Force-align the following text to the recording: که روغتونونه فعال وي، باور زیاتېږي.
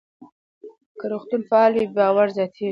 که 0.99 1.05
روغتونونه 1.11 1.47
فعال 1.49 1.73
وي، 1.75 1.85
باور 1.95 2.27
زیاتېږي. 2.37 2.69